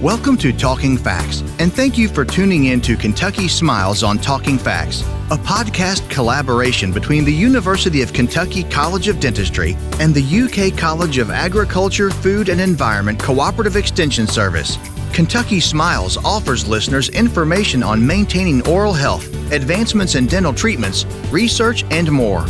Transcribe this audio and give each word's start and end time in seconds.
Welcome 0.00 0.38
to 0.38 0.50
Talking 0.50 0.96
Facts, 0.96 1.42
and 1.58 1.70
thank 1.70 1.98
you 1.98 2.08
for 2.08 2.24
tuning 2.24 2.64
in 2.64 2.80
to 2.80 2.96
Kentucky 2.96 3.48
Smiles 3.48 4.02
on 4.02 4.16
Talking 4.16 4.56
Facts, 4.56 5.02
a 5.30 5.36
podcast 5.36 6.08
collaboration 6.08 6.90
between 6.90 7.22
the 7.22 7.34
University 7.34 8.00
of 8.00 8.14
Kentucky 8.14 8.64
College 8.64 9.08
of 9.08 9.20
Dentistry 9.20 9.76
and 9.98 10.14
the 10.14 10.22
UK 10.24 10.74
College 10.74 11.18
of 11.18 11.30
Agriculture, 11.30 12.08
Food 12.08 12.48
and 12.48 12.62
Environment 12.62 13.22
Cooperative 13.22 13.76
Extension 13.76 14.26
Service. 14.26 14.78
Kentucky 15.12 15.60
Smiles 15.60 16.16
offers 16.24 16.66
listeners 16.66 17.10
information 17.10 17.82
on 17.82 18.06
maintaining 18.06 18.66
oral 18.66 18.94
health, 18.94 19.26
advancements 19.52 20.14
in 20.14 20.24
dental 20.24 20.54
treatments, 20.54 21.04
research, 21.30 21.84
and 21.90 22.10
more. 22.10 22.46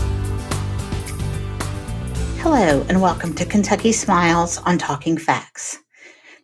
Hello, 2.39 2.87
and 2.89 3.03
welcome 3.03 3.35
to 3.35 3.45
Kentucky 3.45 3.91
Smiles 3.91 4.59
on 4.59 4.79
Talking 4.79 5.19
Facts. 5.19 5.81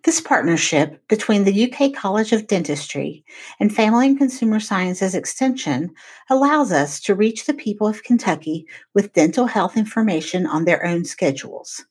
This 0.07 0.21
partnership 0.21 1.03
between 1.09 1.43
the 1.43 1.69
UK 1.69 1.93
College 1.93 2.33
of 2.33 2.47
Dentistry 2.47 3.25
and 3.59 3.75
Family 3.75 4.07
and 4.07 4.17
Consumer 4.17 4.61
Sciences 4.61 5.17
Extension 5.17 5.93
allows 6.31 6.71
us 6.71 7.01
to 7.01 7.15
reach 7.17 7.45
the 7.45 7.53
people 7.53 7.89
of 7.89 8.05
Kentucky 8.05 8.69
with 8.95 9.13
dental 9.15 9.47
health 9.47 9.77
information 9.77 10.47
on 10.47 10.65
their 10.65 10.87
own 10.87 11.05
schedules. 11.05 11.85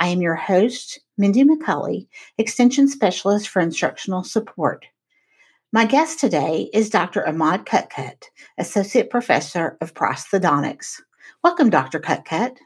I 0.00 0.08
am 0.08 0.20
your 0.20 0.34
host, 0.34 0.98
Mindy 1.16 1.44
McCulley, 1.44 2.08
Extension 2.36 2.88
Specialist 2.88 3.48
for 3.48 3.62
Instructional 3.62 4.24
Support. 4.24 4.84
My 5.72 5.84
guest 5.84 6.18
today 6.18 6.68
is 6.74 6.90
Dr. 6.90 7.24
Ahmad 7.28 7.64
Kutkut, 7.64 8.24
Associate 8.58 9.08
Professor 9.08 9.78
of 9.80 9.94
Prosthodontics. 9.94 11.00
Welcome, 11.44 11.70
Dr. 11.70 12.00
Kutkut. 12.00 12.56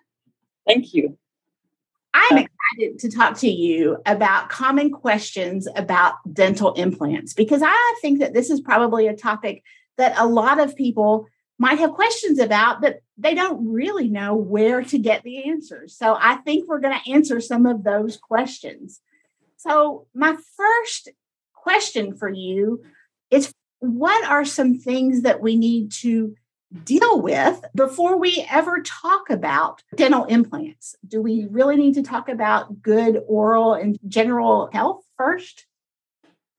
Thank 0.66 0.94
you. 0.94 1.18
I'm 2.16 2.38
excited 2.38 2.98
to 3.00 3.10
talk 3.10 3.36
to 3.38 3.48
you 3.48 3.98
about 4.06 4.48
common 4.48 4.90
questions 4.90 5.68
about 5.76 6.14
dental 6.32 6.72
implants 6.74 7.34
because 7.34 7.62
I 7.64 7.98
think 8.00 8.20
that 8.20 8.32
this 8.32 8.50
is 8.50 8.60
probably 8.60 9.06
a 9.06 9.16
topic 9.16 9.62
that 9.98 10.18
a 10.18 10.26
lot 10.26 10.58
of 10.58 10.76
people 10.76 11.28
might 11.58 11.78
have 11.78 11.92
questions 11.92 12.38
about, 12.38 12.80
but 12.80 13.00
they 13.18 13.34
don't 13.34 13.70
really 13.70 14.08
know 14.08 14.34
where 14.34 14.82
to 14.82 14.98
get 14.98 15.22
the 15.22 15.44
answers. 15.44 15.96
So 15.96 16.16
I 16.18 16.36
think 16.36 16.68
we're 16.68 16.80
going 16.80 16.98
to 16.98 17.10
answer 17.10 17.40
some 17.40 17.66
of 17.66 17.84
those 17.84 18.16
questions. 18.16 19.00
So, 19.56 20.06
my 20.14 20.36
first 20.56 21.08
question 21.54 22.14
for 22.14 22.28
you 22.28 22.82
is 23.30 23.52
what 23.80 24.24
are 24.26 24.44
some 24.44 24.78
things 24.78 25.22
that 25.22 25.40
we 25.40 25.56
need 25.56 25.92
to 25.92 26.36
deal 26.84 27.20
with 27.20 27.64
before 27.74 28.18
we 28.18 28.46
ever 28.50 28.82
talk 28.82 29.30
about 29.30 29.82
dental 29.94 30.24
implants. 30.24 30.96
Do 31.06 31.22
we 31.22 31.46
really 31.50 31.76
need 31.76 31.94
to 31.94 32.02
talk 32.02 32.28
about 32.28 32.82
good 32.82 33.22
oral 33.26 33.74
and 33.74 33.98
general 34.08 34.68
health 34.72 35.04
first? 35.16 35.66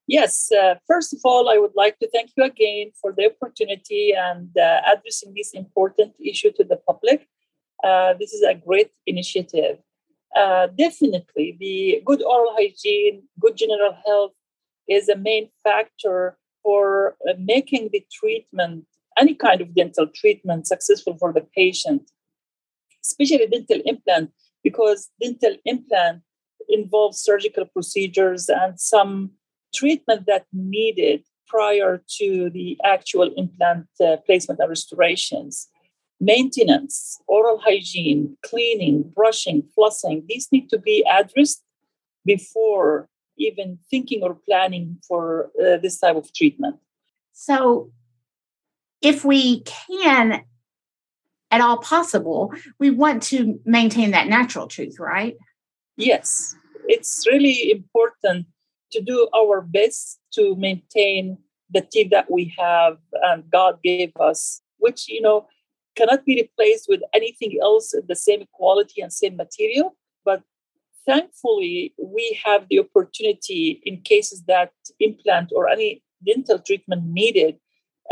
Yes. 0.08 0.50
Uh, 0.52 0.76
first 0.88 1.14
of 1.14 1.20
all, 1.26 1.50
I 1.50 1.58
would 1.58 1.76
like 1.76 2.00
to 2.00 2.10
thank 2.10 2.32
you 2.38 2.46
again 2.46 2.92
for 3.00 3.12
the 3.12 3.30
opportunity 3.30 4.14
and 4.18 4.58
uh, 4.58 4.82
addressing 4.88 5.34
this 5.36 5.54
important 5.54 6.14
issue 6.24 6.52
to 6.54 6.64
the 6.64 6.78
public. 6.78 7.28
Uh, 7.84 8.14
this 8.18 8.32
is 8.34 8.42
a 8.42 8.56
great 8.56 8.92
initiative. 9.06 9.80
Uh, 10.36 10.68
definitely, 10.68 11.58
the 11.60 12.02
good 12.06 12.24
oral 12.24 12.54
hygiene, 12.58 13.24
good 13.40 13.58
general 13.58 13.98
health 14.06 14.34
is 14.88 15.10
a 15.10 15.18
main 15.18 15.50
factor 15.64 16.38
for 16.64 17.18
uh, 17.28 17.34
making 17.38 17.90
the 17.92 18.06
treatment 18.12 18.86
any 19.20 19.36
kind 19.36 19.62
of 19.62 19.76
dental 19.76 20.08
treatment 20.08 20.68
successful 20.68 21.18
for 21.18 21.34
the 21.34 21.46
patient, 21.56 22.10
especially 23.04 23.48
dental 23.48 23.82
implant, 23.86 24.32
because 24.64 25.10
dental 25.22 25.56
implant 25.66 26.22
involves 26.70 27.20
surgical 27.20 27.66
procedures 27.66 28.50
and 28.50 28.80
some 28.80 29.32
treatment 29.74 30.26
that 30.28 30.46
needed 30.54 31.24
prior 31.48 32.04
to 32.18 32.50
the 32.50 32.78
actual 32.84 33.32
implant 33.38 33.88
uh, 34.04 34.18
placement 34.26 34.60
and 34.60 34.70
restorations. 34.70 35.70
Maintenance, 36.20 37.22
oral 37.28 37.60
hygiene, 37.60 38.38
cleaning, 38.44 39.14
brushing, 39.16 39.64
flossing, 39.78 40.26
these 40.28 40.48
need 40.52 40.68
to 40.70 40.80
be 40.80 41.06
addressed 41.10 41.64
before 42.26 43.08
even 43.38 43.78
thinking 43.90 44.24
or 44.24 44.36
planning 44.48 44.98
for 45.08 45.52
uh, 45.62 45.78
this 45.78 46.00
type 46.00 46.16
of 46.16 46.34
treatment. 46.34 46.78
So, 47.34 47.92
if 49.02 49.24
we 49.24 49.62
can 49.62 50.44
at 51.52 51.62
all 51.62 51.78
possible, 51.78 52.54
we 52.80 52.90
want 52.90 53.24
to 53.24 53.60
maintain 53.66 54.12
that 54.12 54.28
natural 54.28 54.68
tooth, 54.68 55.00
right? 55.00 55.38
Yes, 55.96 56.56
it's 56.88 57.26
really 57.28 57.72
important 57.72 58.48
to 58.92 59.02
do 59.02 59.30
our 59.36 59.62
best 59.62 60.20
to 60.34 60.56
maintain 60.56 61.38
the 61.70 61.82
teeth 61.82 62.10
that 62.12 62.32
we 62.32 62.54
have 62.58 62.98
and 63.24 63.50
God 63.50 63.80
gave 63.84 64.12
us, 64.20 64.62
which, 64.78 65.08
you 65.10 65.22
know, 65.22 65.48
cannot 65.96 66.26
be 66.26 66.36
replaced 66.36 66.88
with 66.88 67.02
anything 67.14 67.58
else 67.62 67.94
the 68.08 68.16
same 68.16 68.46
quality 68.54 69.02
and 69.02 69.12
same 69.12 69.36
material. 69.36 69.96
But 70.24 70.44
thankfully, 71.06 71.94
we 71.98 72.40
have 72.46 72.68
the 72.70 72.80
opportunity 72.80 73.82
in 73.84 74.02
cases 74.02 74.44
that 74.48 74.72
implant 75.00 75.52
or 75.54 75.68
any 75.68 76.04
dental 76.26 76.60
treatment 76.60 77.04
needed 77.06 77.58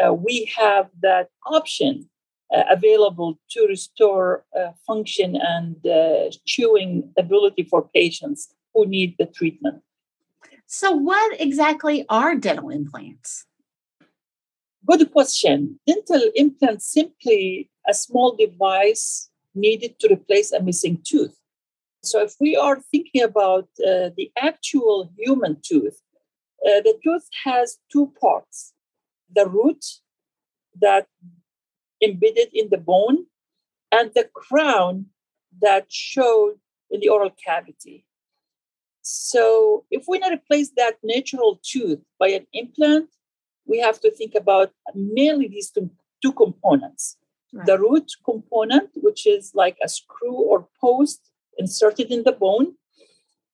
uh, 0.03 0.13
we 0.13 0.51
have 0.57 0.89
that 1.01 1.29
option 1.45 2.09
uh, 2.53 2.63
available 2.69 3.39
to 3.49 3.65
restore 3.67 4.45
uh, 4.57 4.71
function 4.85 5.35
and 5.35 5.85
uh, 5.87 6.29
chewing 6.45 7.11
ability 7.17 7.63
for 7.63 7.89
patients 7.93 8.53
who 8.73 8.85
need 8.85 9.15
the 9.17 9.25
treatment. 9.25 9.81
So, 10.67 10.91
what 10.91 11.39
exactly 11.39 12.05
are 12.09 12.35
dental 12.35 12.69
implants? 12.69 13.45
Good 14.85 15.11
question. 15.11 15.79
Dental 15.87 16.21
implants 16.35 16.85
simply 16.85 17.71
a 17.87 17.93
small 17.93 18.35
device 18.35 19.29
needed 19.55 19.99
to 19.99 20.09
replace 20.11 20.51
a 20.51 20.61
missing 20.61 21.01
tooth. 21.03 21.35
So, 22.03 22.21
if 22.21 22.35
we 22.39 22.55
are 22.55 22.79
thinking 22.79 23.23
about 23.23 23.69
uh, 23.79 24.09
the 24.15 24.31
actual 24.37 25.11
human 25.17 25.57
tooth, 25.63 25.99
uh, 26.63 26.81
the 26.81 26.95
tooth 27.03 27.27
has 27.43 27.77
two 27.91 28.13
parts 28.21 28.74
the 29.35 29.47
root 29.47 29.83
that 30.81 31.07
embedded 32.01 32.49
in 32.53 32.69
the 32.69 32.77
bone 32.77 33.25
and 33.91 34.11
the 34.13 34.29
crown 34.33 35.07
that 35.61 35.85
showed 35.89 36.55
in 36.89 36.99
the 36.99 37.09
oral 37.09 37.31
cavity. 37.31 38.05
So, 39.01 39.85
if 39.91 40.05
we 40.07 40.19
replace 40.29 40.71
that 40.77 40.95
natural 41.03 41.59
tooth 41.63 41.99
by 42.19 42.29
an 42.29 42.47
implant, 42.53 43.09
we 43.65 43.79
have 43.79 43.99
to 44.01 44.11
think 44.11 44.33
about 44.35 44.71
mainly 44.95 45.47
these 45.47 45.69
two, 45.69 45.89
two 46.21 46.33
components 46.33 47.17
right. 47.55 47.65
the 47.65 47.79
root 47.79 48.11
component, 48.23 48.89
which 48.95 49.25
is 49.25 49.51
like 49.53 49.77
a 49.83 49.89
screw 49.89 50.33
or 50.33 50.67
post 50.79 51.31
inserted 51.57 52.11
in 52.11 52.23
the 52.23 52.31
bone, 52.31 52.73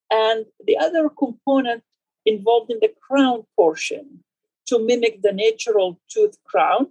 and 0.09 0.45
the 0.65 0.77
other 0.77 1.09
component 1.09 1.83
involved 2.25 2.71
in 2.71 2.79
the 2.81 2.91
crown 3.01 3.43
portion, 3.55 4.23
to 4.67 4.79
mimic 4.79 5.21
the 5.21 5.33
natural 5.33 5.99
tooth 6.09 6.37
crown. 6.45 6.87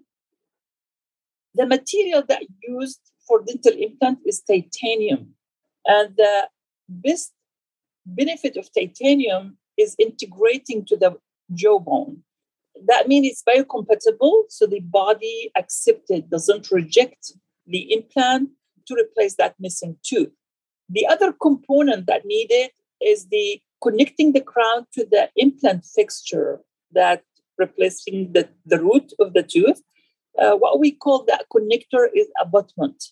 The 1.55 1.67
material 1.67 2.23
that 2.29 2.43
used 2.67 3.01
for 3.27 3.43
dental 3.45 3.73
implant 3.79 4.19
is 4.25 4.43
titanium. 4.43 5.35
And 5.87 6.17
the 6.17 6.49
best 6.89 7.33
benefit 8.07 8.57
of 8.57 8.69
titanium 8.73 9.57
is 9.77 9.97
integrating 9.99 10.85
to 10.87 10.97
the 10.97 11.17
jawbone. 11.55 12.23
That 12.87 13.09
means 13.09 13.27
it's 13.27 13.43
biocompatible, 13.43 14.45
so 14.49 14.67
the 14.67 14.81
body 14.81 15.51
accepts 15.57 16.11
it, 16.11 16.31
doesn't 16.31 16.71
reject 16.71 17.33
the 17.67 17.93
implant 17.93 18.51
to 18.87 18.95
replace 18.95 19.37
that 19.37 19.55
missing 19.59 19.97
tooth. 20.03 20.31
The 20.89 21.07
other 21.07 21.33
component 21.33 22.07
that 22.07 22.25
needed 22.25 22.71
is 23.01 23.29
the 23.29 23.61
connecting 23.83 24.33
the 24.33 24.41
crown 24.41 24.87
to 24.95 25.05
the 25.05 25.31
implant 25.37 25.85
fixture 25.85 26.61
that 26.93 27.23
replacing 27.61 28.33
the, 28.33 28.49
the 28.67 28.81
root 28.81 29.13
of 29.21 29.35
the 29.35 29.45
tooth. 29.45 29.81
Uh, 30.39 30.57
what 30.57 30.81
we 30.81 30.91
call 30.91 31.25
that 31.27 31.47
connector 31.55 32.09
is 32.15 32.29
abutment. 32.41 33.05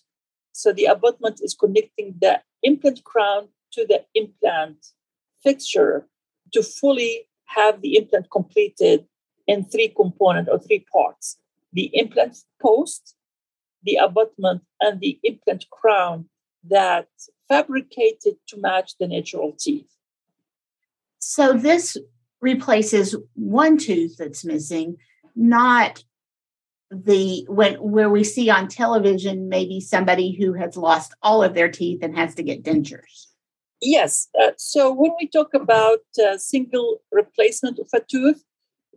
So 0.51 0.73
the 0.73 0.85
abutment 0.85 1.39
is 1.41 1.53
connecting 1.53 2.15
the 2.19 2.41
implant 2.63 3.03
crown 3.03 3.47
to 3.73 3.85
the 3.87 4.03
implant 4.15 4.77
fixture 5.43 6.07
to 6.53 6.63
fully 6.63 7.29
have 7.45 7.81
the 7.81 7.95
implant 7.95 8.27
completed 8.31 9.05
in 9.47 9.65
three 9.65 9.89
components 9.95 10.49
or 10.51 10.59
three 10.59 10.85
parts 10.91 11.37
the 11.71 11.89
implant 11.93 12.35
post, 12.61 13.15
the 13.83 13.95
abutment, 13.95 14.61
and 14.81 14.99
the 14.99 15.19
implant 15.23 15.69
crown 15.69 16.27
that 16.67 17.07
fabricated 17.47 18.35
to 18.47 18.57
match 18.57 18.97
the 18.99 19.07
natural 19.07 19.55
teeth. 19.57 19.91
So 21.19 21.53
this 21.53 21.97
replaces 22.41 23.15
one 23.33 23.77
tooth 23.77 24.17
that's 24.17 24.45
missing, 24.45 24.97
not 25.35 26.03
the 26.91 27.45
when 27.47 27.75
where 27.75 28.09
we 28.09 28.23
see 28.23 28.49
on 28.49 28.67
television 28.67 29.47
maybe 29.47 29.79
somebody 29.79 30.31
who 30.31 30.53
has 30.53 30.75
lost 30.75 31.13
all 31.21 31.43
of 31.43 31.53
their 31.53 31.69
teeth 31.69 31.99
and 32.01 32.17
has 32.17 32.33
to 32.35 32.43
get 32.43 32.63
dentures. 32.63 33.27
Yes. 33.81 34.27
Uh, 34.39 34.51
so 34.57 34.91
when 34.91 35.11
we 35.19 35.27
talk 35.27 35.53
about 35.53 35.99
uh, 36.21 36.37
single 36.37 37.01
replacement 37.11 37.79
of 37.79 37.87
a 37.93 38.01
tooth, 38.01 38.43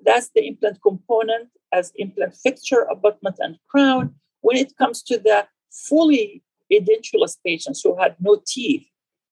that's 0.04 0.30
the 0.34 0.46
implant 0.46 0.78
component 0.82 1.50
as 1.72 1.92
implant 1.96 2.34
fixture, 2.34 2.86
abutment, 2.90 3.36
and 3.38 3.58
crown. 3.68 4.14
When 4.40 4.56
it 4.56 4.76
comes 4.76 5.02
to 5.04 5.18
the 5.18 5.46
fully 5.70 6.42
edentulous 6.72 7.36
patients 7.44 7.82
who 7.82 7.96
had 7.96 8.16
no 8.18 8.42
teeth, 8.44 8.86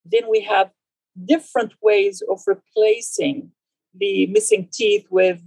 then 0.04 0.30
we 0.30 0.40
have 0.42 0.70
different 1.24 1.72
ways 1.82 2.22
of 2.30 2.40
replacing 2.46 3.50
the 3.94 4.26
missing 4.26 4.68
teeth 4.72 5.06
with 5.10 5.40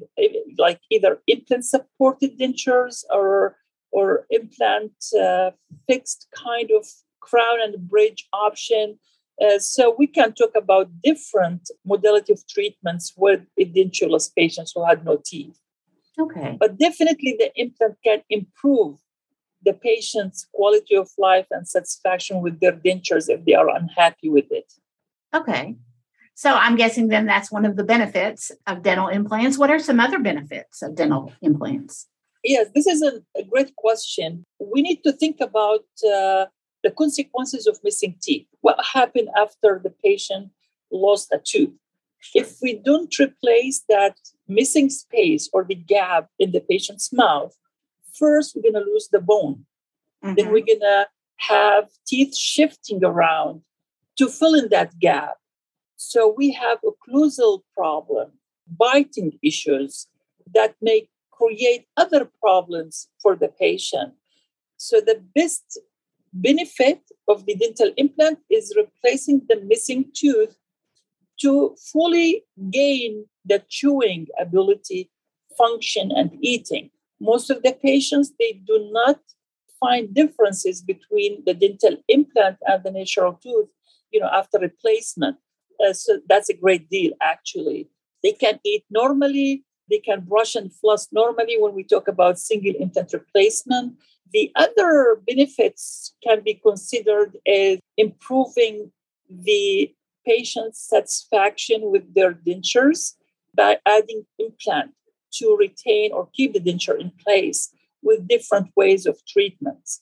like 0.58 0.80
either 0.92 1.20
implant 1.28 1.66
supported 1.66 2.38
dentures 2.40 3.04
or 3.10 3.58
or 3.92 4.26
implant 4.32 4.92
uh, 5.20 5.52
fixed 5.88 6.28
kind 6.36 6.72
of 6.72 6.86
crown 7.22 7.62
and 7.62 7.88
bridge 7.88 8.28
option. 8.34 8.98
Uh, 9.44 9.60
so 9.60 9.96
we 9.98 10.08
can 10.08 10.34
talk 10.34 10.52
about 10.56 10.90
different 11.04 11.70
modality 11.86 12.34
of 12.34 12.46
treatments 12.48 13.14
with 13.16 13.42
edentulous 13.60 14.34
patients 14.36 14.72
who 14.76 14.86
had 14.86 15.06
no 15.06 15.20
teeth. 15.24 15.60
Okay. 16.20 16.58
But 16.60 16.78
definitely 16.78 17.36
the 17.38 17.52
implant 17.56 17.98
can 18.04 18.22
improve 18.30 18.98
the 19.64 19.74
patient's 19.74 20.48
quality 20.54 20.96
of 20.96 21.10
life 21.18 21.48
and 21.50 21.68
satisfaction 21.68 22.42
with 22.42 22.60
their 22.60 22.74
dentures 22.74 23.30
if 23.30 23.46
they 23.46 23.54
are 23.54 23.70
unhappy 23.70 24.30
with 24.30 24.52
it. 24.52 24.74
Okay 25.34 25.76
so 26.36 26.54
I'm 26.54 26.76
guessing 26.76 27.08
then 27.08 27.26
that's 27.26 27.52
one 27.52 27.66
of 27.66 27.76
the 27.76 27.84
benefits 27.84 28.52
of 28.68 28.84
dental 28.84 29.08
implants. 29.08 29.58
What 29.58 29.70
are 29.70 29.80
some 29.80 30.00
other 30.00 30.20
benefits 30.20 30.82
of 30.82 30.96
dental 30.96 31.32
implants? 31.42 32.08
Yes, 32.44 32.68
this 32.76 32.88
is 32.88 33.02
a, 33.02 33.22
a 33.40 33.44
great 33.44 33.76
question. 33.76 34.46
We 34.60 34.82
need 34.82 35.04
to 35.04 35.14
think 35.14 35.38
about 35.40 35.86
uh, 36.06 36.46
the 36.84 36.92
consequences 36.98 37.68
of 37.68 37.80
missing 37.84 38.16
teeth. 38.22 38.48
What 38.62 38.78
happened 38.94 39.30
after 39.38 39.80
the 39.82 39.94
patient 40.04 40.52
lost 40.92 41.32
a 41.32 41.40
tooth? 41.44 41.72
If 42.34 42.58
we 42.62 42.74
don't 42.74 43.14
replace 43.20 43.84
that 43.90 44.16
missing 44.48 44.90
space 44.90 45.50
or 45.54 45.64
the 45.64 45.76
gap 45.76 46.30
in 46.40 46.52
the 46.52 46.62
patient's 46.62 47.12
mouth, 47.14 47.56
first 48.18 48.56
we're 48.56 48.62
going 48.62 48.86
to 48.86 48.92
lose 48.92 49.10
the 49.12 49.20
bone. 49.20 49.66
Mm-hmm. 50.24 50.36
Then 50.36 50.46
we're 50.48 50.66
going 50.66 50.80
to 50.80 51.08
have 51.38 51.90
teeth 52.08 52.36
shifting 52.36 53.04
around 53.04 53.62
to 54.18 54.30
fill 54.30 54.54
in 54.54 54.70
that 54.70 54.98
gap. 55.00 55.36
So 56.12 56.34
we 56.38 56.52
have 56.52 56.80
occlusal 56.82 57.62
problem, 57.76 58.32
biting 58.68 59.40
issues 59.42 60.08
that 60.54 60.76
may 60.82 61.08
create 61.32 61.88
other 61.98 62.30
problems 62.42 63.08
for 63.22 63.36
the 63.36 63.48
patient. 63.48 64.14
So 64.78 65.00
the 65.00 65.24
best 65.34 65.80
benefit 66.34 67.00
of 67.28 67.46
the 67.46 67.56
dental 67.56 67.92
implant 67.96 68.40
is 68.50 68.76
replacing 68.76 69.44
the 69.48 69.62
missing 69.62 70.12
tooth 70.14 70.58
to 71.42 71.76
fully 71.92 72.44
gain 72.70 73.26
the 73.46 73.64
chewing 73.70 74.28
ability, 74.40 75.10
function, 75.58 76.12
and 76.12 76.38
eating. 76.42 76.90
Most 77.20 77.50
of 77.50 77.64
the 77.64 77.74
patients, 77.74 78.34
they 78.38 78.62
do 78.68 78.90
not 78.92 79.20
find 79.80 80.14
differences 80.14 80.82
between 80.82 81.44
the 81.46 81.54
dental 81.54 81.96
implant 82.10 82.58
and 82.66 82.84
the 82.84 82.92
natural 82.92 83.40
tooth, 83.42 83.70
you 84.12 84.20
know, 84.20 84.30
after 84.32 84.60
replacement. 84.60 85.38
Uh, 85.84 85.94
so 85.94 86.20
that's 86.28 86.50
a 86.50 86.54
great 86.54 86.90
deal, 86.90 87.12
actually. 87.22 87.90
They 88.24 88.32
can 88.32 88.60
eat 88.64 88.86
normally, 88.90 89.64
they 89.90 90.00
can 90.00 90.22
brush 90.22 90.56
and 90.56 90.74
floss 90.74 91.10
normally 91.12 91.58
when 91.60 91.74
we 91.74 91.84
talk 91.84 92.08
about 92.08 92.40
single 92.40 92.74
implant 92.80 93.12
replacement. 93.14 93.96
The 94.32 94.52
other 94.56 95.22
benefits 95.28 96.16
can 96.24 96.42
be 96.42 96.56
considered 96.56 97.38
as 97.46 97.80
improving 97.98 98.92
the 99.30 99.94
patient's 100.26 100.80
satisfaction 100.80 101.92
with 101.92 102.14
their 102.14 102.34
dentures 102.34 103.14
by 103.56 103.78
adding 103.86 104.26
implant 104.40 104.92
to 105.34 105.56
retain 105.60 106.12
or 106.14 106.30
keep 106.34 106.54
the 106.54 106.60
denture 106.60 107.00
in 107.00 107.12
place 107.24 107.70
with 108.02 108.28
different 108.28 108.70
ways 108.76 109.06
of 109.06 109.24
treatments. 109.26 110.02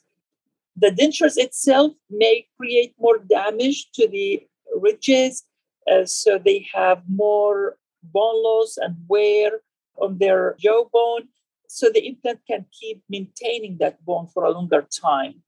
The 0.75 0.91
dentures 0.91 1.37
itself 1.37 1.93
may 2.09 2.47
create 2.57 2.93
more 2.99 3.17
damage 3.17 3.91
to 3.95 4.07
the 4.07 4.43
ridges 4.75 5.43
uh, 5.89 6.05
so 6.05 6.37
they 6.37 6.67
have 6.73 7.03
more 7.07 7.77
bone 8.03 8.43
loss 8.43 8.77
and 8.77 8.95
wear 9.07 9.61
on 9.97 10.17
their 10.17 10.55
jawbone. 10.59 11.29
So 11.67 11.89
the 11.89 12.05
implant 12.05 12.39
can 12.47 12.65
keep 12.71 13.01
maintaining 13.09 13.77
that 13.79 14.03
bone 14.03 14.27
for 14.27 14.43
a 14.43 14.51
longer 14.51 14.81
time. 14.81 15.43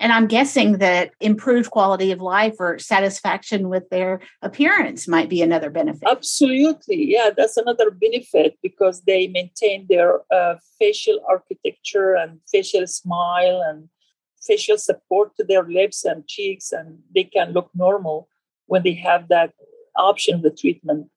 And 0.00 0.12
I'm 0.12 0.28
guessing 0.28 0.78
that 0.78 1.10
improved 1.20 1.72
quality 1.72 2.12
of 2.12 2.20
life 2.20 2.54
or 2.60 2.78
satisfaction 2.78 3.68
with 3.68 3.90
their 3.90 4.20
appearance 4.42 5.08
might 5.08 5.28
be 5.28 5.42
another 5.42 5.70
benefit. 5.70 6.08
Absolutely. 6.08 7.10
Yeah, 7.10 7.30
that's 7.36 7.56
another 7.56 7.90
benefit 7.90 8.58
because 8.62 9.02
they 9.02 9.26
maintain 9.26 9.86
their 9.88 10.20
uh, 10.32 10.54
facial 10.78 11.20
architecture 11.28 12.14
and 12.14 12.38
facial 12.50 12.86
smile 12.86 13.60
and 13.60 13.88
facial 14.40 14.78
support 14.78 15.34
to 15.36 15.44
their 15.44 15.64
lips 15.64 16.04
and 16.04 16.26
cheeks, 16.28 16.70
and 16.70 17.00
they 17.12 17.24
can 17.24 17.52
look 17.52 17.68
normal 17.74 18.28
when 18.68 18.82
they 18.84 18.94
have 18.94 19.28
that 19.28 19.52
option 19.96 20.36
of 20.36 20.42
the 20.42 20.50
treatment. 20.50 21.08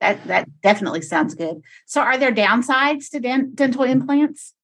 That 0.00 0.24
that 0.26 0.48
definitely 0.62 1.02
sounds 1.02 1.34
good. 1.34 1.62
So, 1.86 2.00
are 2.00 2.18
there 2.18 2.32
downsides 2.32 3.10
to 3.10 3.20
dent- 3.20 3.56
dental 3.56 3.82
implants? 3.82 4.54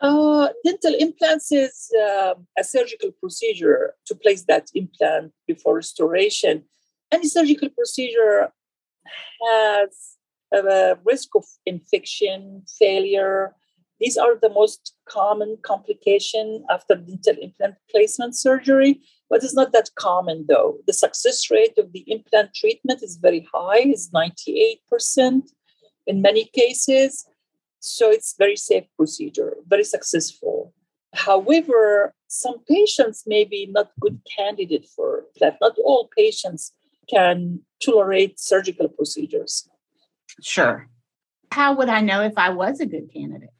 Uh, 0.00 0.48
dental 0.64 0.94
implants 0.94 1.52
is 1.52 1.90
uh, 2.02 2.34
a 2.58 2.64
surgical 2.64 3.10
procedure 3.12 3.94
to 4.06 4.14
place 4.14 4.44
that 4.48 4.68
implant 4.74 5.32
before 5.46 5.76
restoration. 5.76 6.64
Any 7.12 7.28
surgical 7.28 7.68
procedure 7.68 8.50
has 9.46 10.16
a 10.52 10.96
risk 11.04 11.28
of 11.34 11.44
infection, 11.66 12.62
failure. 12.78 13.54
These 14.00 14.16
are 14.16 14.38
the 14.40 14.48
most 14.48 14.94
common 15.06 15.58
complication 15.62 16.64
after 16.70 16.94
dental 16.94 17.36
implant 17.40 17.74
placement 17.90 18.36
surgery 18.36 19.02
but 19.30 19.44
it's 19.44 19.54
not 19.54 19.72
that 19.72 19.90
common 19.94 20.44
though. 20.48 20.78
The 20.86 20.92
success 20.92 21.50
rate 21.50 21.78
of 21.78 21.92
the 21.92 22.04
implant 22.08 22.52
treatment 22.52 23.02
is 23.02 23.16
very 23.16 23.46
high, 23.54 23.78
is 23.78 24.10
98% 24.10 25.42
in 26.06 26.20
many 26.20 26.44
cases. 26.46 27.26
So 27.78 28.10
it's 28.10 28.34
very 28.36 28.56
safe 28.56 28.84
procedure, 28.96 29.56
very 29.66 29.84
successful. 29.84 30.74
However, 31.14 32.12
some 32.26 32.58
patients 32.68 33.24
may 33.26 33.44
be 33.44 33.66
not 33.66 33.92
good 34.00 34.20
candidate 34.36 34.86
for 34.94 35.24
that. 35.40 35.58
Not 35.60 35.76
all 35.82 36.10
patients 36.14 36.72
can 37.08 37.60
tolerate 37.84 38.38
surgical 38.38 38.88
procedures. 38.88 39.68
Sure. 40.42 40.88
How 41.52 41.74
would 41.74 41.88
I 41.88 42.00
know 42.00 42.22
if 42.22 42.34
I 42.36 42.50
was 42.50 42.80
a 42.80 42.86
good 42.86 43.12
candidate? 43.12 43.50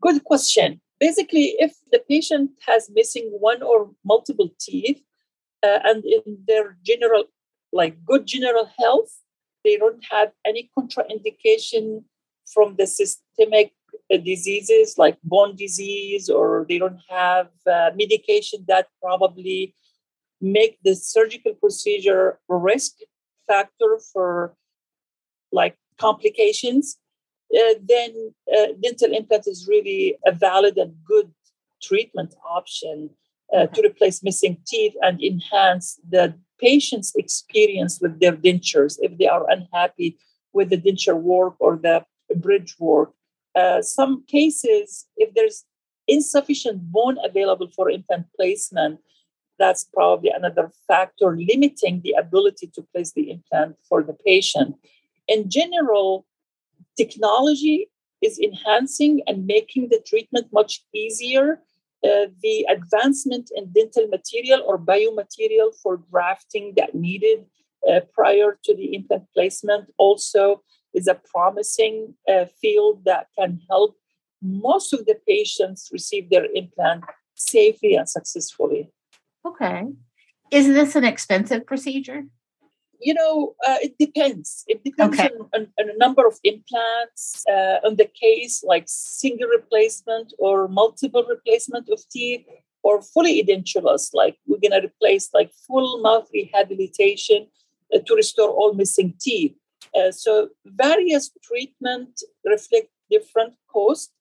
Good 0.00 0.22
question 0.24 0.80
basically, 1.06 1.46
if 1.66 1.72
the 1.92 2.00
patient 2.14 2.46
has 2.68 2.82
missing 2.98 3.26
one 3.50 3.62
or 3.62 3.78
multiple 4.12 4.50
teeth 4.66 5.00
uh, 5.66 5.80
and 5.88 5.98
in 6.16 6.22
their 6.48 6.66
general, 6.90 7.24
like 7.80 7.94
good 8.10 8.24
general 8.26 8.66
health, 8.78 9.12
they 9.64 9.76
don't 9.82 10.02
have 10.14 10.30
any 10.50 10.62
contraindication 10.76 11.84
from 12.52 12.76
the 12.78 12.86
systemic 12.86 13.68
uh, 14.12 14.16
diseases 14.30 14.86
like 14.96 15.16
bone 15.34 15.54
disease, 15.64 16.24
or 16.38 16.64
they 16.68 16.78
don't 16.78 17.02
have 17.08 17.48
uh, 17.66 17.90
medication 18.02 18.58
that 18.72 18.86
probably 19.02 19.74
make 20.40 20.74
the 20.86 20.94
surgical 20.94 21.54
procedure 21.62 22.38
risk 22.48 22.92
factor 23.48 23.92
for 24.12 24.28
like 25.52 25.76
complications 26.06 26.98
uh, 27.56 27.74
then 27.86 28.34
uh, 28.56 28.66
dental 28.82 29.12
implant 29.12 29.46
is 29.46 29.66
really 29.68 30.16
a 30.26 30.32
valid 30.32 30.76
and 30.76 30.94
good 31.06 31.30
treatment 31.82 32.34
option 32.48 33.10
uh, 33.54 33.66
to 33.66 33.82
replace 33.82 34.22
missing 34.22 34.56
teeth 34.66 34.94
and 35.02 35.22
enhance 35.22 36.00
the 36.08 36.34
patient's 36.58 37.12
experience 37.16 37.98
with 38.00 38.20
their 38.20 38.32
dentures 38.32 38.96
if 39.00 39.16
they 39.18 39.26
are 39.26 39.48
unhappy 39.50 40.18
with 40.52 40.70
the 40.70 40.78
denture 40.78 41.20
work 41.20 41.54
or 41.58 41.76
the 41.76 42.04
bridge 42.36 42.76
work. 42.78 43.12
Uh, 43.54 43.82
some 43.82 44.24
cases, 44.26 45.06
if 45.16 45.34
there's 45.34 45.64
insufficient 46.08 46.80
bone 46.92 47.16
available 47.24 47.68
for 47.74 47.90
implant 47.90 48.26
placement, 48.36 48.98
that's 49.58 49.84
probably 49.84 50.30
another 50.30 50.70
factor 50.88 51.36
limiting 51.36 52.00
the 52.02 52.14
ability 52.18 52.70
to 52.74 52.82
place 52.92 53.12
the 53.12 53.30
implant 53.30 53.76
for 53.88 54.02
the 54.02 54.16
patient. 54.26 54.74
In 55.28 55.48
general, 55.48 56.26
technology 56.96 57.90
is 58.22 58.38
enhancing 58.38 59.22
and 59.26 59.46
making 59.46 59.88
the 59.90 60.02
treatment 60.06 60.46
much 60.52 60.82
easier. 60.94 61.60
Uh, 62.04 62.26
the 62.42 62.66
advancement 62.68 63.50
in 63.56 63.72
dental 63.72 64.06
material 64.08 64.62
or 64.66 64.78
biomaterial 64.78 65.70
for 65.82 65.96
grafting 66.10 66.74
that 66.76 66.94
needed 66.94 67.46
uh, 67.90 68.00
prior 68.12 68.58
to 68.62 68.74
the 68.74 68.94
implant 68.94 69.24
placement 69.32 69.90
also 69.98 70.62
is 70.92 71.06
a 71.06 71.14
promising 71.14 72.14
uh, 72.28 72.44
field 72.60 73.04
that 73.04 73.26
can 73.38 73.60
help 73.70 73.96
most 74.42 74.92
of 74.92 75.06
the 75.06 75.16
patients 75.26 75.88
receive 75.92 76.28
their 76.28 76.46
implant 76.54 77.04
safely 77.34 77.94
and 77.94 78.08
successfully. 78.08 78.90
Okay. 79.46 79.84
Is 80.50 80.66
this 80.66 80.94
an 80.94 81.04
expensive 81.04 81.66
procedure? 81.66 82.24
You 83.00 83.14
know, 83.14 83.54
uh, 83.66 83.76
it 83.82 83.96
depends. 83.98 84.64
It 84.66 84.82
depends 84.84 85.18
okay. 85.18 85.28
on, 85.28 85.48
on, 85.54 85.66
on, 85.78 85.90
a 85.90 85.96
number 85.98 86.26
of 86.26 86.38
implants, 86.44 87.44
uh, 87.48 87.78
on 87.86 87.96
the 87.96 88.08
case, 88.20 88.64
like 88.66 88.84
single 88.86 89.48
replacement 89.48 90.32
or 90.38 90.68
multiple 90.68 91.24
replacement 91.28 91.88
of 91.90 92.00
teeth, 92.10 92.46
or 92.84 93.02
fully 93.02 93.42
edentulous, 93.42 94.10
like 94.12 94.36
we're 94.46 94.60
going 94.60 94.78
to 94.78 94.86
replace 94.86 95.30
like 95.32 95.50
full 95.66 96.00
mouth 96.00 96.28
rehabilitation 96.32 97.46
uh, 97.94 97.98
to 98.06 98.14
restore 98.14 98.50
all 98.50 98.74
missing 98.74 99.14
teeth. 99.20 99.54
Uh, 99.98 100.12
so 100.12 100.50
various 100.66 101.30
treatment 101.42 102.22
reflect 102.44 102.88
different 103.10 103.54
costs. 103.68 104.12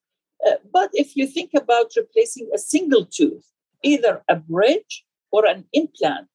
Uh, 0.45 0.55
but 0.71 0.89
if 0.93 1.15
you 1.15 1.27
think 1.27 1.51
about 1.55 1.87
replacing 1.95 2.49
a 2.53 2.57
single 2.57 3.05
tooth, 3.05 3.45
either 3.83 4.23
a 4.29 4.35
bridge 4.35 5.05
or 5.31 5.45
an 5.45 5.65
implant, 5.73 6.27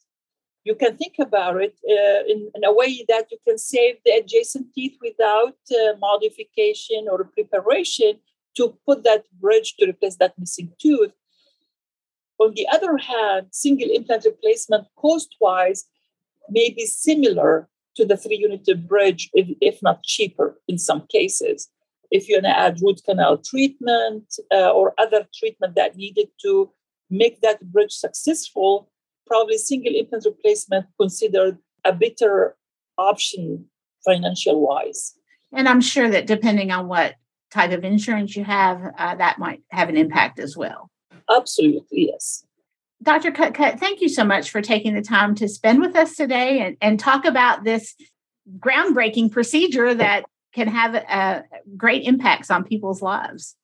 you 0.68 0.74
can 0.74 0.94
think 0.98 1.16
about 1.18 1.56
it 1.66 1.74
uh, 1.96 2.20
in, 2.32 2.38
in, 2.54 2.62
a 2.62 2.74
way 2.80 2.92
that 3.08 3.26
you 3.32 3.38
can 3.46 3.56
save 3.56 3.94
the 4.04 4.12
adjacent 4.20 4.66
teeth 4.74 4.96
without 5.00 5.58
uh, 5.72 5.96
modification 5.98 7.00
or 7.10 7.18
preparation 7.36 8.12
to 8.56 8.76
put 8.86 9.02
that 9.04 9.22
bridge 9.40 9.68
to 9.76 9.86
replace 9.92 10.16
that 10.16 10.38
missing 10.38 10.70
tooth. 10.82 11.14
On 12.38 12.52
the 12.54 12.66
other 12.76 12.98
hand, 12.98 13.46
single 13.50 13.90
implant 13.98 14.26
replacement 14.26 14.84
cost 15.02 15.30
wise 15.40 15.86
may 16.50 16.68
be 16.78 16.84
similar 16.84 17.52
to 17.96 18.04
the 18.04 18.18
three 18.18 18.40
unit 18.46 18.66
bridge, 18.86 19.30
if, 19.32 19.46
if 19.62 19.76
not 19.82 20.02
cheaper 20.02 20.60
in 20.68 20.76
some 20.88 21.02
cases. 21.16 21.68
If 22.10 22.28
you're 22.28 22.42
going 22.42 22.52
to 22.52 22.58
add 22.58 22.82
root 22.82 23.00
canal 23.06 23.38
treatment 23.38 24.26
uh, 24.52 24.70
or 24.78 24.94
other 24.98 25.26
treatment 25.34 25.76
that 25.76 25.96
needed 25.96 26.28
to 26.42 26.70
make 27.08 27.40
that 27.40 27.58
bridge 27.72 27.94
successful, 28.06 28.90
probably 29.28 29.58
single 29.58 29.94
implant 29.94 30.24
replacement 30.24 30.86
considered 30.98 31.58
a 31.84 31.92
better 31.92 32.56
option 32.96 33.66
financial 34.04 34.60
wise. 34.60 35.14
And 35.52 35.68
I'm 35.68 35.80
sure 35.80 36.10
that 36.10 36.26
depending 36.26 36.70
on 36.70 36.88
what 36.88 37.14
type 37.50 37.72
of 37.72 37.84
insurance 37.84 38.36
you 38.36 38.44
have, 38.44 38.82
uh, 38.98 39.14
that 39.14 39.38
might 39.38 39.62
have 39.70 39.88
an 39.88 39.96
impact 39.96 40.38
as 40.38 40.56
well. 40.56 40.90
Absolutely, 41.30 42.08
yes. 42.12 42.44
Dr. 43.02 43.30
Kutkut, 43.30 43.78
thank 43.78 44.00
you 44.00 44.08
so 44.08 44.24
much 44.24 44.50
for 44.50 44.60
taking 44.60 44.94
the 44.94 45.02
time 45.02 45.34
to 45.36 45.48
spend 45.48 45.80
with 45.80 45.94
us 45.94 46.16
today 46.16 46.60
and, 46.60 46.76
and 46.80 46.98
talk 46.98 47.24
about 47.24 47.64
this 47.64 47.94
groundbreaking 48.58 49.30
procedure 49.30 49.94
that 49.94 50.24
can 50.52 50.68
have 50.68 50.94
uh, 51.08 51.42
great 51.76 52.04
impacts 52.04 52.50
on 52.50 52.64
people's 52.64 53.00
lives. 53.00 53.56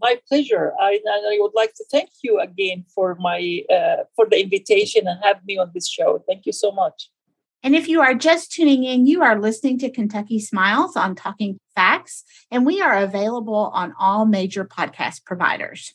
My 0.00 0.18
pleasure. 0.28 0.72
I, 0.80 1.00
I 1.10 1.38
would 1.40 1.52
like 1.54 1.72
to 1.74 1.84
thank 1.90 2.10
you 2.22 2.38
again 2.38 2.84
for 2.94 3.16
my 3.18 3.62
uh, 3.72 4.04
for 4.14 4.26
the 4.28 4.40
invitation 4.40 5.06
and 5.06 5.18
have 5.22 5.44
me 5.46 5.58
on 5.58 5.70
this 5.74 5.88
show. 5.88 6.22
Thank 6.28 6.46
you 6.46 6.52
so 6.52 6.70
much. 6.70 7.10
And 7.62 7.74
if 7.74 7.88
you 7.88 8.00
are 8.00 8.14
just 8.14 8.52
tuning 8.52 8.84
in, 8.84 9.06
you 9.06 9.22
are 9.22 9.40
listening 9.40 9.78
to 9.78 9.90
Kentucky 9.90 10.38
Smiles 10.38 10.96
on 10.96 11.14
Talking 11.14 11.58
Facts, 11.74 12.22
and 12.50 12.64
we 12.64 12.80
are 12.80 12.96
available 12.96 13.70
on 13.74 13.94
all 13.98 14.24
major 14.26 14.64
podcast 14.64 15.24
providers. 15.24 15.94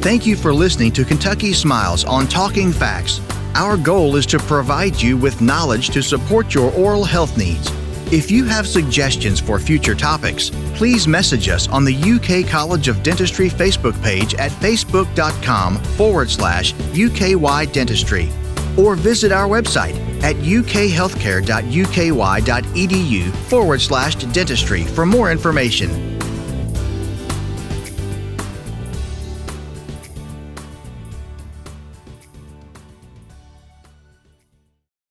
Thank 0.00 0.24
you 0.24 0.36
for 0.36 0.54
listening 0.54 0.92
to 0.92 1.04
Kentucky 1.04 1.52
Smiles 1.52 2.04
on 2.04 2.28
Talking 2.28 2.72
Facts. 2.72 3.20
Our 3.54 3.76
goal 3.76 4.16
is 4.16 4.24
to 4.26 4.38
provide 4.38 5.02
you 5.02 5.16
with 5.16 5.40
knowledge 5.40 5.90
to 5.90 6.02
support 6.02 6.54
your 6.54 6.72
oral 6.74 7.04
health 7.04 7.36
needs. 7.36 7.70
If 8.12 8.30
you 8.30 8.44
have 8.44 8.68
suggestions 8.68 9.40
for 9.40 9.58
future 9.58 9.96
topics, 9.96 10.50
please 10.74 11.08
message 11.08 11.48
us 11.48 11.66
on 11.68 11.84
the 11.84 11.96
UK 11.96 12.46
College 12.48 12.86
of 12.86 13.02
Dentistry 13.02 13.50
Facebook 13.50 14.00
page 14.00 14.36
at 14.36 14.52
facebook.com 14.52 15.82
forward 15.82 16.30
slash 16.30 16.72
UKY 16.72 17.72
Dentistry 17.72 18.30
or 18.76 18.94
visit 18.94 19.32
our 19.32 19.48
website 19.48 19.96
at 20.22 20.36
ukhealthcare.uky.edu 20.36 23.34
forward 23.48 23.80
slash 23.80 24.14
dentistry 24.14 24.84
for 24.84 25.04
more 25.04 25.32
information. 25.32 26.15